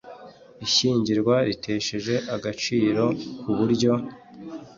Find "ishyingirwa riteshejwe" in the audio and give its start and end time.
0.65-2.13